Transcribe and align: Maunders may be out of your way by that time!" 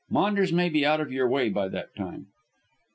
Maunders 0.09 0.51
may 0.51 0.67
be 0.67 0.83
out 0.83 0.99
of 0.99 1.11
your 1.11 1.27
way 1.29 1.49
by 1.49 1.67
that 1.67 1.95
time!" 1.95 2.25